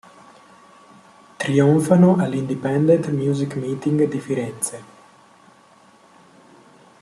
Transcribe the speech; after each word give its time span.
Trionfano 1.37 2.15
all'Independent 2.17 3.07
Music 3.11 3.55
Meeting 3.57 4.07
di 4.09 4.19
Firenze. 4.19 4.83